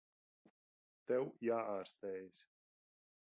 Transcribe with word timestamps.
Tev 1.11 1.27
jāārstējas. 1.49 2.43